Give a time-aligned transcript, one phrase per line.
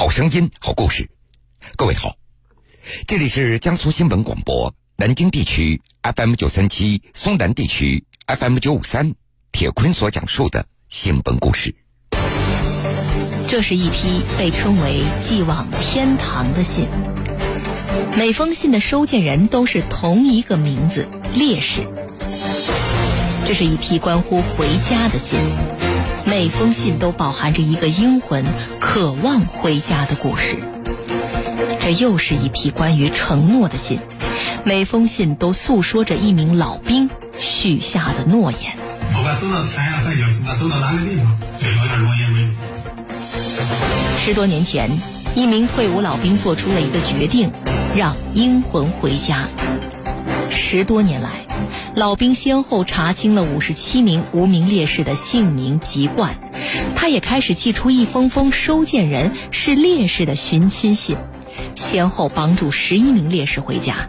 [0.00, 1.10] 好声音，好故事。
[1.76, 2.16] 各位好，
[3.06, 5.82] 这里是江苏新闻广播南京地区
[6.16, 9.12] FM 九三七，松南地区 FM 九五三。
[9.52, 11.74] 铁坤所讲述的新闻故事。
[13.46, 16.86] 这是一批被称为寄往天堂的信，
[18.16, 21.06] 每封信的收件人都是同一个名字——
[21.36, 21.82] 烈士。
[23.46, 25.38] 这是一批关乎回家的信，
[26.24, 28.44] 每封信都饱含着一个英魂
[28.80, 30.56] 渴望回家的故事。
[31.80, 33.98] 这又是一批关于承诺的信，
[34.64, 38.76] 每封信都诉说着一名老兵许下的诺言。
[39.12, 42.56] 不管走到天涯海角，不管走到哪个地方，最后要落叶归根。
[44.24, 44.90] 十多年前，
[45.34, 47.50] 一名退伍老兵做出了一个决定，
[47.96, 49.48] 让英魂回家。
[50.50, 51.30] 十多年来，
[52.00, 56.38] 老兵先后查清了五十七名无名烈士的姓名籍贯，
[56.96, 61.18] 他也开始寄出一封封收件人是烈士的寻亲信，
[61.74, 64.08] 先后帮助十一名烈士回家。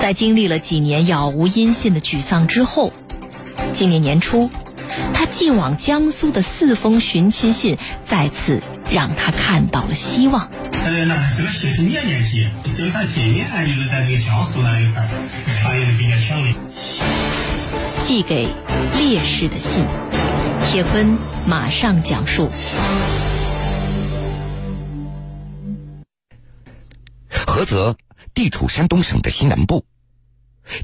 [0.00, 2.94] 在经历了几年杳无音信的沮丧之后，
[3.74, 4.50] 今年年初，
[5.12, 10.48] 他寄往江苏的四封寻亲信再次让他看到了希望。
[10.82, 15.06] 呃，那这个信是年年寄，就算今年就是在这个江苏那一块
[15.60, 16.54] 传阅的比较强烈。
[18.10, 18.48] 寄给
[18.98, 19.84] 烈士的信，
[20.66, 21.16] 铁坤
[21.46, 22.50] 马上讲述。
[27.46, 27.96] 菏泽
[28.34, 29.84] 地处山东省的西南部，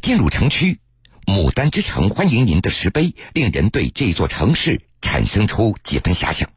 [0.00, 0.78] 进入城区。
[1.26, 6.48] 牡丹之城欢迎您的石碑，令人对这座城市产生出几分遐想。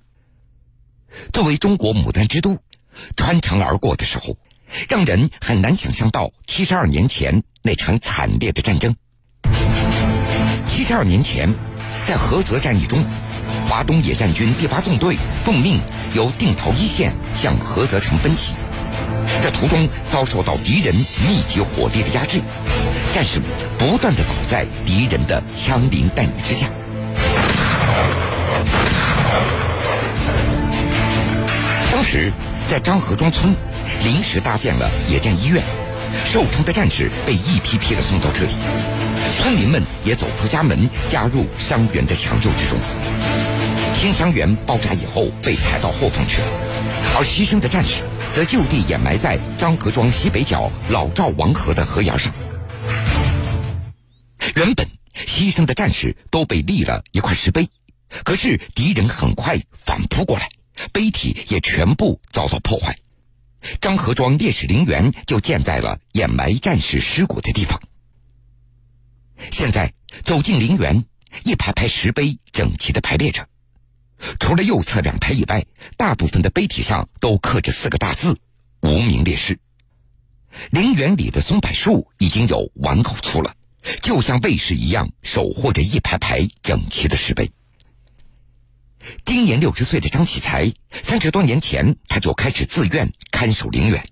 [1.33, 2.59] 作为中国牡丹之都，
[3.17, 4.37] 穿城而过的时候，
[4.87, 8.95] 让人很难想象到七十二年前那场惨烈的战争。
[10.79, 11.53] 七十二年前，
[12.07, 13.03] 在菏泽战役中，
[13.67, 15.81] 华东野战军第八纵队奉命
[16.13, 18.53] 由定陶一线向菏泽城奔袭。
[19.41, 22.39] 这途中遭受到敌人密集火力的压制，
[23.13, 26.67] 战士们不断的倒在敌人的枪林弹雨之下。
[31.91, 32.31] 当时
[32.69, 33.53] 在张河庄村
[34.05, 35.61] 临时搭建了野战医院，
[36.23, 38.53] 受伤的战士被一批批的送到这里，
[39.37, 42.79] 村民们也走出家门加入伤员的抢救之中。
[43.93, 46.47] 轻伤员包扎以后被抬到后方去了，
[47.15, 48.03] 而牺牲的战士。
[48.31, 52.31] 则就地掩埋在张河庄西北角老赵王河的河沿上。
[54.55, 57.67] 原本牺牲的战士都被立了一块石碑，
[58.23, 60.47] 可是敌人很快反扑过来，
[60.93, 62.95] 碑体也全部遭到破坏。
[63.81, 67.81] 张河庄烈士陵园就建在了掩埋战士尸骨的地方。
[69.59, 69.91] 现在
[70.23, 71.03] 走进陵园，
[71.43, 73.45] 一排排石碑整齐的排列着。
[74.39, 75.65] 除了右侧两排以外，
[75.97, 78.39] 大部分的碑体上都刻着四个大字
[78.79, 79.59] “无名烈士”。
[80.71, 83.53] 陵园里的松柏树已经有碗口粗了，
[84.01, 87.51] 就像卫士一样守护着一排排整齐的石碑。
[89.25, 94.07] 今年六十岁的张启才，三十多年前他就开始自愿看守陵园。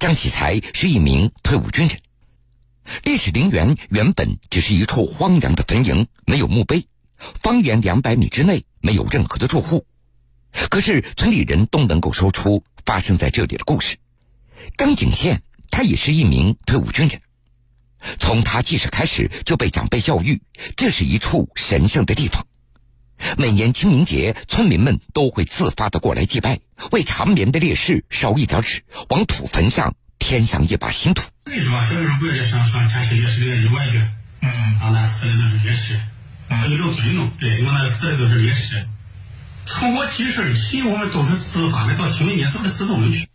[0.00, 1.96] 张启才是一名退伍军人，
[3.02, 6.86] 烈士陵园原本只是一处荒凉的坟茔，没有墓碑。
[7.42, 9.86] 方圆两百米之内没有任何的住户，
[10.68, 13.96] 可是村里人都能够说出发生在这里的故事。
[14.76, 17.20] 张景宪他也是一名退伍军人，
[18.18, 20.42] 从他记事开始就被长辈教育，
[20.76, 22.46] 这是一处神圣的地方。
[23.38, 26.60] 每年清明节，村民们都会自发的过来祭拜，
[26.90, 31.22] 为长眠的烈士烧一点纸，往土坟上添上一把新土。
[31.44, 33.98] 所以说，小时候不要上上天气烈士陵园去，
[34.40, 36.00] 嗯，让那死的都是烈士。
[36.48, 38.86] 嗯，有种尊重，对，因为那死的都是烈士。
[39.64, 43.28] 从我记事起，我们都是自发的，到清明节都是自动的去。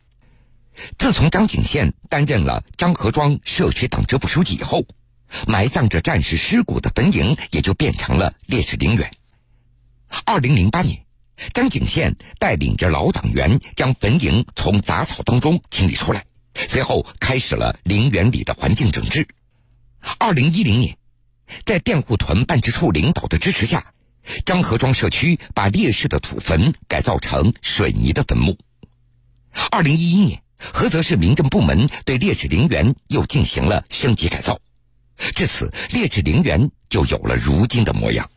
[0.98, 4.86] 自从张景宪担任了张河庄社区党支部书记以后，
[5.46, 9.12] 埋葬着战士尸骨的坟茔也就变成了烈士陵园。
[10.26, 11.06] 二零零八年，
[11.54, 16.24] 张景宪带领着老党员将坟茔从杂草当中清理出来，
[16.72, 19.28] 随后开始了陵园里的环境整治。
[20.18, 20.98] 二零一零年。
[21.66, 23.94] 在佃户屯办事处领导的支持下，
[24.46, 28.58] 张河庄社区把烈士的土坟改造成水泥的坟墓。
[29.70, 30.42] 二零一一年，
[30.72, 34.62] 菏泽市民政部门对烈士陵园又进行了升级改造，
[35.36, 38.32] 至此，烈士陵园就有了如今的模样。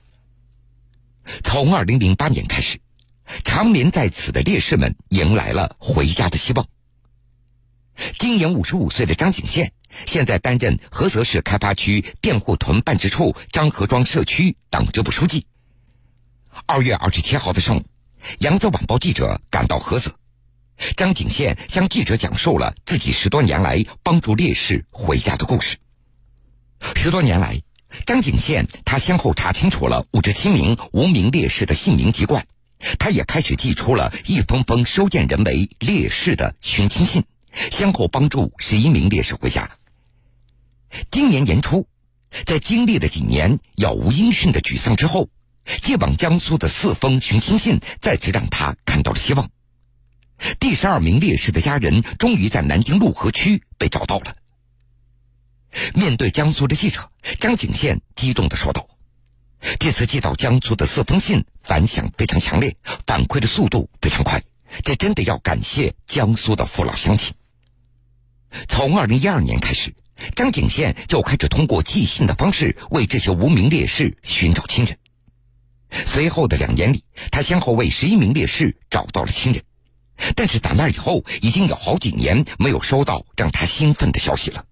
[1.44, 2.80] 从二零零八年开始，
[3.44, 6.66] 长眠在此的烈士们迎来了回家的希望。
[8.18, 9.72] 今年五十五岁的张景宪。
[10.06, 15.46] 现在担任菏泽市开发区佃户屯办事处张河庄社区党支部书记。
[16.66, 17.84] 二月二十七号的上午，
[18.40, 20.16] 扬子晚报记者赶到菏泽，
[20.96, 25.76] 张景宪向记者讲述了自己十多年来帮助烈士回家的故事。
[26.96, 27.62] 十多年来，
[28.04, 32.44] 张景宪他先后查清楚了五十七名无名烈士的姓名籍贯，
[32.98, 37.24] 他也开始寄出了一封封收件人为烈士的寻亲信，
[37.54, 39.70] 先后帮助十一名烈士回家。
[41.10, 41.86] 今年年初，
[42.44, 45.28] 在经历了几年杳无音讯的沮丧之后，
[45.82, 49.50] 寄往江苏的四封寻亲信再次让他看到了希望。
[50.58, 54.34] 第十二名烈士的家人终于在南京陆河区被找到了。
[55.94, 57.10] 面对江苏的记者，
[57.40, 58.88] 张景宪激动的说道
[59.80, 64.42] ：“这次寄到江苏的四封信反响非常强烈，反馈的速度非常快，
[64.84, 67.34] 这真的要感谢江苏的父老乡亲。”
[68.68, 69.94] 从二零一二年开始，
[70.34, 74.96] 张景宪就开始通过寄信的方式为这些无名烈士寻找亲人。
[76.06, 79.62] 随后的两年里，他先后为十一名烈士找到了亲人。
[80.36, 84.64] 但是打那以后，已经有好几年没有收到让他兴奋的消息了。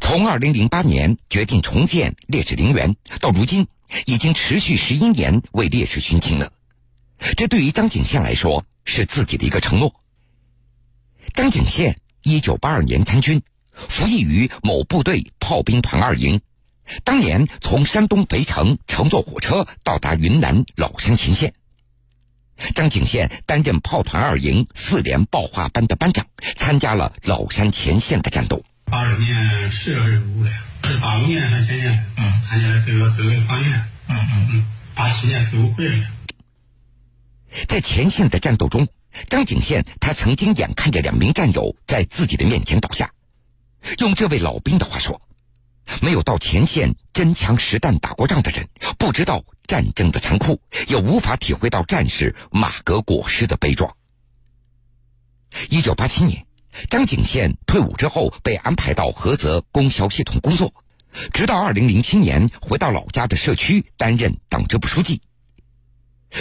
[0.00, 3.66] 从二零零八年决定重建烈士陵园，到如今
[4.06, 6.52] 已经持续十一年为烈士寻亲了。
[7.36, 9.94] 这对于张景宪来说是自己的一个承诺。
[11.34, 13.42] 张景宪一九八二年参军，
[13.74, 16.40] 服役于某部队炮兵团二营，
[17.04, 21.54] 当年从山东肥城乘坐火车到达云南老山前线。
[22.74, 26.26] 张景宪担任炮团二营四连爆化班的班长，
[26.56, 28.64] 参加了老山前线的战斗。
[28.84, 30.50] 八二年十月二十五的，
[30.84, 36.08] 是八五年上前线，嗯，参加了这个自卫方言，嗯嗯嗯，八七年退伍回来。
[37.68, 38.86] 在前线的战斗中，
[39.28, 43.12] 张景宪他曾经眼看着两名战友在自己的面前倒下，
[43.98, 45.20] 用这位老兵的话说。
[46.00, 48.66] 没有到前线真枪实弹打过仗的人，
[48.96, 53.92] 不知道战争的残酷，也无法体会到战士马革裹尸的悲壮。
[55.70, 56.46] 一九八七年，
[56.88, 60.72] 张景宪退伍之后被安排到菏泽供销系统工作，
[61.32, 65.20] 直到二零零七年回到老家的社区担任党支部书记。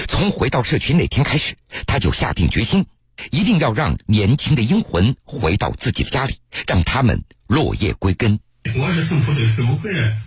[0.08, 1.56] 从回到社区那天开始，
[1.86, 2.86] 他就下定决心，
[3.32, 6.36] 一定要让年轻的英魂回到自己的家里，
[6.68, 8.40] 让他们落叶归根。
[8.76, 10.18] 我是从部队退伍回来，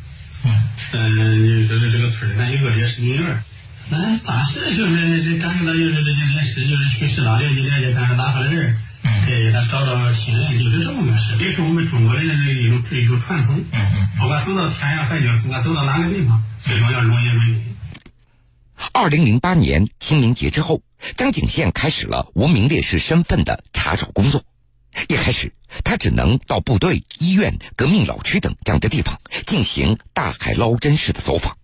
[0.45, 3.43] 嗯，嗯，就是这个村咱有个烈士陵园，
[3.91, 13.65] 那当时就是感觉到就是这些烈士就是去世了，连接连接看看哪号的人，嗯，给他找到亲人，就是这么个事，也是我们中国人的一种追求传统，
[14.19, 17.74] 不管走到天涯海角，不管走到哪个地方，最重要落叶归根。
[18.93, 20.83] 二零零八年清明节之后，
[21.17, 24.45] 张景宪开始了无名烈士身份的查找工作。
[25.09, 25.53] 一开始，
[25.83, 31.57] 他只能到部队、医院、革命老区等这样的地方进行大海捞针式的走访。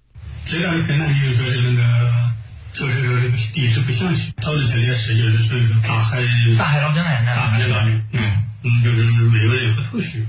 [0.44, 2.12] 最大的困难就是说是那个，
[2.72, 6.22] 就是说这个地址不详细，找这些烈士就是说这个大海
[6.58, 10.26] 大海捞针大海捞针，嗯嗯，就是没有任何头绪。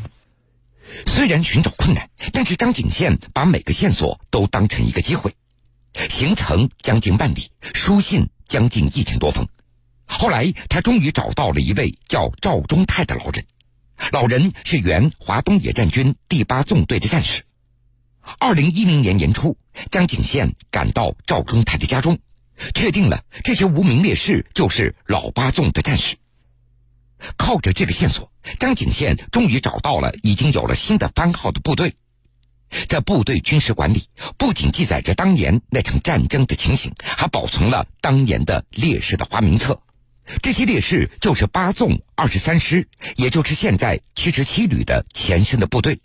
[1.08, 5.34] 虽然寻找困难，但是张景宪把每个线索都当成一个机会。
[6.09, 9.48] 行程将近万里，书信将近一千多封。
[10.06, 13.45] 后来，他终于找到了一位叫赵忠泰的老人。
[14.12, 17.44] 老人是原华东野战军第八纵队的战士。
[18.39, 19.57] 二零一零年年初，
[19.89, 22.19] 张景宪赶到赵忠泰的家中，
[22.74, 26.18] 确定了这些无名烈士就是老八纵的战士。
[27.38, 31.96] 靠着这个线索，张景宪终于找到了已经有了新的番号的部队。
[32.88, 39.82] 在部队军事馆里，不仅记载着当年那场战争的情形，还保存了当年的烈士的花名册。
[40.42, 42.88] 这些烈士就是八纵二十三师，
[43.18, 46.00] 也就是现在七十七旅的前身的部队。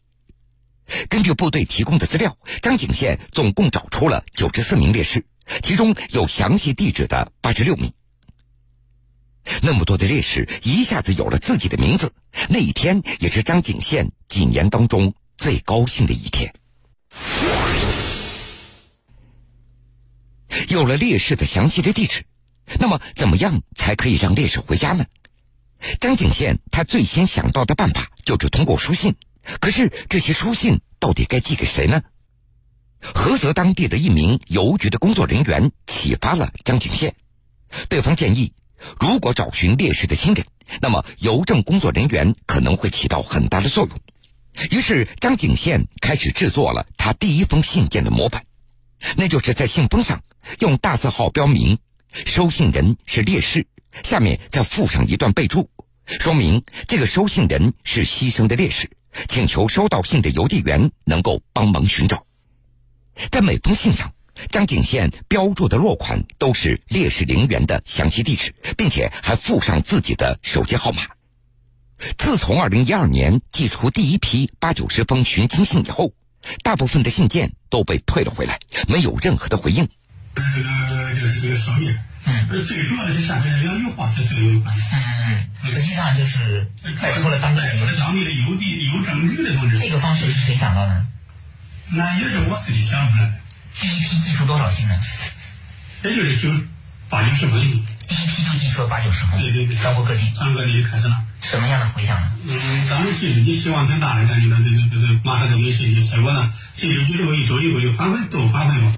[1.09, 5.25] 根据部队提供的资料，张景宪总共找出了九十四名烈士，
[5.63, 7.93] 其中有详细地址的八十六名。
[9.63, 12.13] 那么多的烈士一下子有了自己的名字，
[12.49, 16.53] 那一天也是张景宪几年当中最高兴的一天。
[20.69, 22.25] 有了烈士的详细的地址。
[22.81, 25.05] 那么，怎么样才可以让烈士回家呢？
[26.01, 29.15] 张景宪他最先想到的办法就是通过书信。
[29.61, 32.03] 可是，这些书信到底该寄给谁呢？
[33.15, 37.15] 菏泽当地的一名邮局的工作人员启发了张景宪，
[37.89, 38.53] 对方建议，
[38.99, 40.45] 如果找寻烈士的亲人，
[40.81, 44.01] 那么邮政工作人员可能会起到很大的作用。
[44.71, 48.45] 于是，张景宪开始制作了他第一封信件的模板，
[49.17, 50.23] 那就是在信封上
[50.59, 51.79] 用大字号标明。
[52.25, 53.67] 收信人是烈士，
[54.03, 55.69] 下面再附上一段备注，
[56.07, 58.89] 说明这个收信人是牺牲的烈士，
[59.29, 62.25] 请求收到信的邮递员能够帮忙寻找。
[63.31, 64.15] 在每封信上
[64.51, 71.03] 张景宪标注的落款都是烈士陵园的详细地址，并且还附上自己的手机号码。
[72.19, 76.13] 自从二零一二年寄出第一批八九十封寻亲信以后，
[76.63, 79.89] 大部分的信件都被退了回来，没有任何的回应。
[80.35, 89.79] 这个就是这个手印，嗯，最主要的是下面两句话是最有关嗯嗯，实际上就是摆出了当地的当地的有地有证据的东西。
[89.79, 91.07] 这个方式是谁想到的？
[91.97, 93.35] 那也是我自己想出来的。
[93.81, 94.95] 第一批寄出多少信呢？
[96.05, 96.51] 也就是就
[97.09, 97.61] 八九十封。
[97.61, 99.41] 第一批就寄出了八九十封。
[99.41, 101.17] 对对对，全国各地，全国各地开始了。
[101.47, 102.33] 什么样的回响呢？
[102.49, 108.95] 嗯，咱们其实你希望挺大的，感觉到这这这这马上就没信息，结果呢，信息之后一周以后就反悔，都反悔了。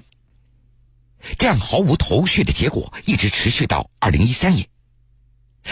[1.37, 4.67] 这样毫无头绪的结果一直持续到二零一三年。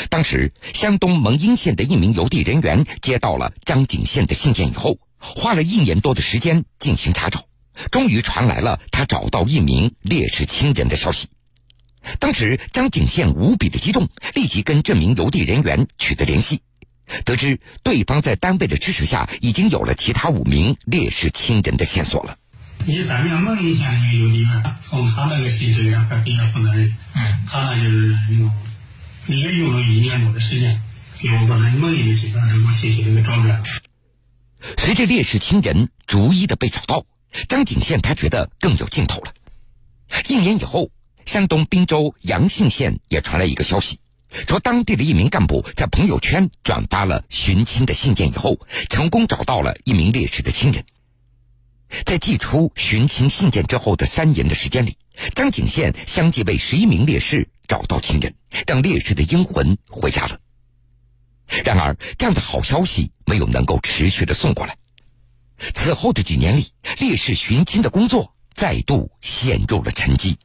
[0.09, 7.45] 当时，山东蒙阴县的一名邮递人员接到了张景宪的信件以后，花了一年多的时间进行查找，
[7.89, 11.27] 终于传来了他找到一名烈士亲人的消息。
[12.19, 16.61] 当时，张景宪无比的激动，立即跟这名邮递人员取得联系，
[17.25, 22.37] 得知对方在单位的支持下，已经有了其他五名烈士亲人的线索了。
[22.85, 28.51] 一三年蒙阴县一个邮递员，从他那个信这边块比较负责人，嗯，他呢就是用，
[29.27, 30.81] 也用了一年多的时间，
[31.19, 33.63] 给我把那蒙阴的基本上都给我信息都给找出来了。
[34.77, 37.05] 随着烈士亲人逐一的被找到，
[37.47, 39.33] 张景宪他觉得更有劲头了。
[40.27, 40.89] 一年以后。
[41.25, 43.99] 山东滨州阳信县也传来一个消息，
[44.47, 50.83] 说当地的一名干部在朋友圈转发了寻亲的信件以后，成功找到了一名烈士的亲人。
[52.05, 54.97] 在寄出寻亲信件之后的三年的时间里，
[55.33, 58.35] 张景宪相继为十一名烈士找到亲人，
[58.67, 60.37] 让烈士的英魂回家了。
[61.63, 64.75] 然而，这样的好消息没有能够持续的送过来。
[65.73, 66.67] 此后的几年里，
[66.99, 70.35] 烈士寻亲的工作再度陷入了沉寂。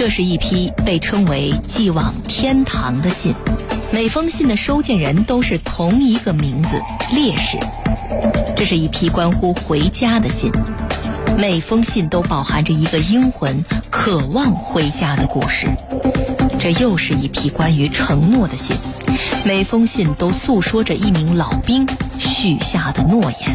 [0.00, 3.34] 这是一批被称为寄往天堂的信，
[3.92, 6.80] 每封信的收件人都是同一个名字——
[7.12, 7.58] 烈士。
[8.56, 10.50] 这是一批关乎回家的信，
[11.36, 15.68] 每封信都饱含着一个英魂渴望回家的故事。
[16.58, 18.74] 这又是一批关于承诺的信，
[19.44, 21.86] 每封信都诉说着一名老兵
[22.18, 23.54] 许下的诺言。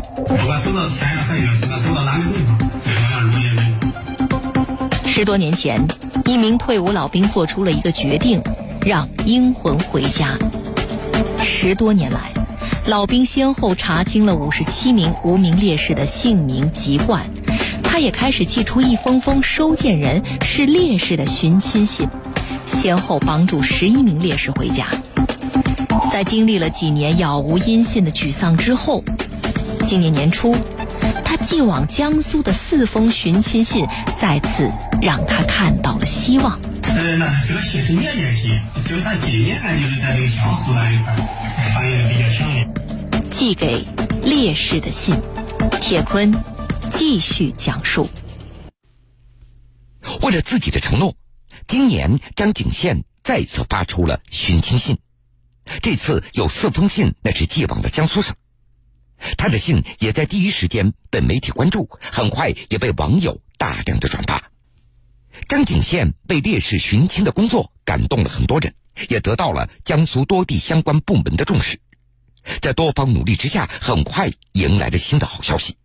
[5.08, 5.84] 十多年前，
[6.26, 8.42] 一名退伍老兵做出了一个决定，
[8.86, 10.38] 让英魂回家。
[11.44, 12.32] 十多年来，
[12.88, 17.24] 老兵先后查清了五十七名无名烈士的姓名籍贯，
[17.84, 22.08] 他也开始寄出一封封收件人是烈士的寻亲信，
[22.66, 24.88] 先后帮助十一名烈士回家。
[26.12, 29.04] 在经历了几年杳无音信的沮丧之后，
[29.86, 30.56] 今年年初。
[31.24, 33.86] 他寄往江苏的四封寻亲信，
[34.20, 36.60] 再次让他看到了希望。
[36.84, 41.16] 呃，那这个信是年年寄，就算今年就是在这个江苏那一块
[41.74, 42.68] 反应比较强烈。
[43.32, 43.84] 寄给
[44.24, 45.16] 烈士的信，
[45.82, 46.34] 铁坤
[46.92, 48.08] 继续讲述。
[50.22, 51.16] 为了自己的承诺，
[51.68, 54.98] 今年张景宪再次发出了寻亲信，
[55.82, 58.36] 这次有四封信，那是寄往了江苏省。
[59.38, 64.52] 他的信也在第一时间被媒体关注，很快也被网友大量的转发。
[65.48, 68.74] 张景宪被烈士寻亲的工作感动了很多人，
[69.10, 71.80] 也得到了江苏多地相关部门的重视。
[72.62, 75.78] 在多方努力之下，很快迎来了新的好消息。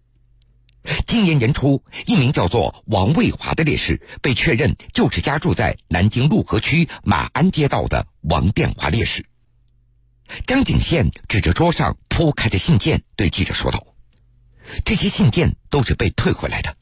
[1.07, 9.27] 今年年初，一名叫做王卫华的烈士被确认就是家住在南京陆河区马鞍街道的王殿华烈士。
[10.47, 13.85] 张景宪指着桌上铺开的信件，对记者说道
[14.85, 16.77] ：“这些信件都是被退回来的。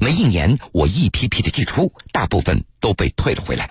[0.00, 3.70] 每一年我一批批的寄出，大部分都被退了回来。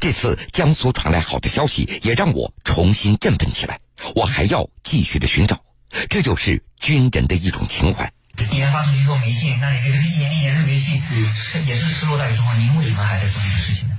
[0.00, 3.78] 这次江苏传来好的消息，也让我重新振奋起来。
[4.14, 5.62] 我还要继续的寻找，
[6.10, 8.10] 这就是军人的一种情怀。”
[8.52, 11.00] 一年发出去后没信，那你这个一年一年的没信，
[11.34, 12.54] 是也是失落大于收获。
[12.58, 13.95] 您为什么还在做这个事情呢？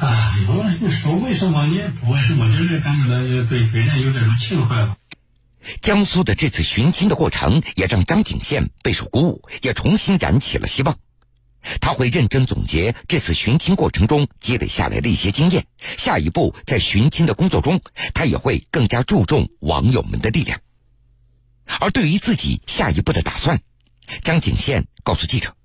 [0.00, 0.32] 啊，
[0.80, 4.88] 你说为什么也不为什么，就是感觉到对别人有这种情怀。
[5.82, 10.96] 江苏的这次寻亲的过程，也让张景宪备受鼓舞，也重新燃起了希望。
[11.80, 17.80] 他会认真总结这次寻亲过程中积累下来的一些经验，下一步在寻亲的工作中，
[18.14, 20.60] 他也会更加注重网友们的力量。
[21.80, 23.60] 而对于自己下一步的打算，
[24.22, 25.56] 张景宪告诉记者，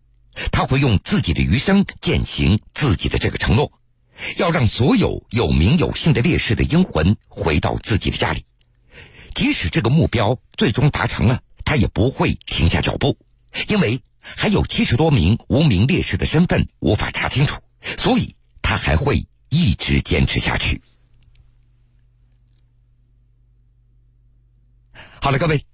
[0.51, 3.71] 他会用自己的余生践行自己的这个承诺。
[4.37, 8.45] 要让所有有名有姓的烈士的英魂回到自己的家里，
[9.33, 13.17] 即使这个目标最终达成了，他也不会停下脚步，
[13.67, 17.59] 因为还有七十多名无名烈士的身份无法查清楚，
[17.97, 20.81] 所以他还会一直坚持下去。
[25.19, 25.65] 好了，各位，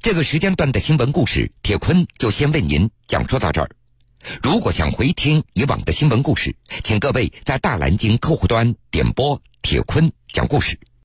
[0.00, 3.70] 这个时间段的新闻故事，铁坤就先为您讲述到这儿。
[4.42, 10.78] 如果想回听以往的新闻故事，请各位在大蓝鲸客户端点播“铁坤讲故事”。